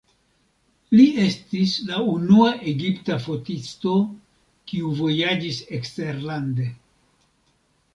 Li 0.95 1.03
estis 1.23 1.73
la 1.91 1.99
unua 2.15 2.49
egipta 2.73 3.19
fotisto, 3.29 3.95
kiu 4.73 4.99
vojaĝis 5.05 5.65
eksterlande. 5.81 6.73